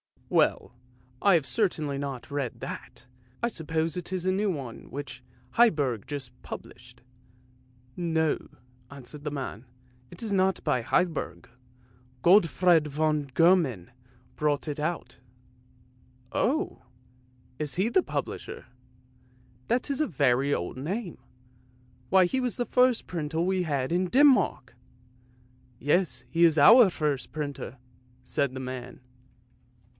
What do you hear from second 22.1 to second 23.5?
he was the first printer